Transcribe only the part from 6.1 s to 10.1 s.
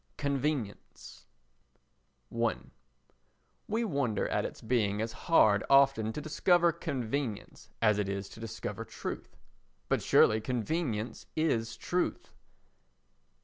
to discover convenience as it is to discover truth. But